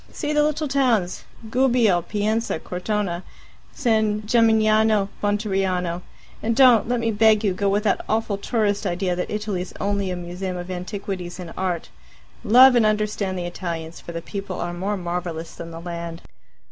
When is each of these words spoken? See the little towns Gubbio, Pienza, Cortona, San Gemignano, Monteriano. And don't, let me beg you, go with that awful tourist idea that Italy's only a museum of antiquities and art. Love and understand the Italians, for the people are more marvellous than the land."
See 0.11 0.33
the 0.33 0.41
little 0.41 0.67
towns 0.67 1.25
Gubbio, 1.51 2.01
Pienza, 2.01 2.57
Cortona, 2.57 3.21
San 3.71 4.23
Gemignano, 4.23 5.09
Monteriano. 5.21 6.01
And 6.41 6.55
don't, 6.55 6.87
let 6.87 6.99
me 6.99 7.11
beg 7.11 7.43
you, 7.43 7.53
go 7.53 7.69
with 7.69 7.83
that 7.83 8.03
awful 8.09 8.39
tourist 8.39 8.87
idea 8.87 9.15
that 9.15 9.29
Italy's 9.29 9.75
only 9.79 10.09
a 10.09 10.15
museum 10.15 10.57
of 10.57 10.71
antiquities 10.71 11.39
and 11.39 11.53
art. 11.55 11.89
Love 12.43 12.73
and 12.73 12.83
understand 12.83 13.37
the 13.37 13.45
Italians, 13.45 13.99
for 13.99 14.11
the 14.11 14.23
people 14.23 14.59
are 14.59 14.73
more 14.73 14.97
marvellous 14.97 15.53
than 15.53 15.69
the 15.69 15.79
land." 15.79 16.23